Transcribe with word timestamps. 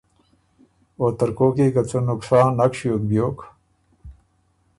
او 0.99 1.05
ترکوک 1.17 1.55
يې 1.61 1.67
که 1.75 1.81
څه 1.89 1.97
نقصان 2.07 2.47
نک 2.57 2.71
ݭیوک 2.79 3.01
بیوک 3.09 3.37